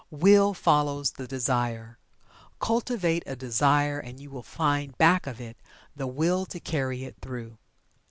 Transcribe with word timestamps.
Will 0.09 0.55
follows 0.55 1.11
the 1.11 1.27
Desire. 1.27 1.99
Cultivate 2.59 3.21
a 3.27 3.35
Desire 3.35 3.99
and 3.99 4.19
you 4.19 4.31
will 4.31 4.41
find 4.41 4.97
back 4.97 5.27
of 5.27 5.39
it 5.39 5.57
the 5.95 6.07
Will 6.07 6.47
to 6.47 6.59
carry 6.59 7.03
it 7.03 7.17
through. 7.21 7.59